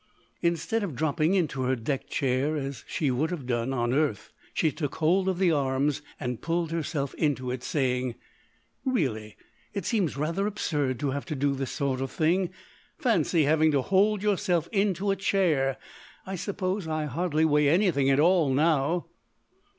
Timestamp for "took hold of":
4.71-5.37